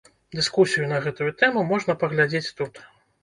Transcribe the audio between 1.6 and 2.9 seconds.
можна паглядзець тут.